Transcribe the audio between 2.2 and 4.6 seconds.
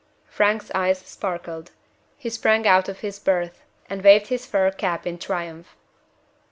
sprang out of his berth, and waved his